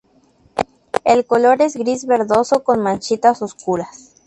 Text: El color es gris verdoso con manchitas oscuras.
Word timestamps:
El 1.03 1.27
color 1.27 1.61
es 1.61 1.75
gris 1.77 2.07
verdoso 2.07 2.63
con 2.63 2.81
manchitas 2.81 3.43
oscuras. 3.43 4.15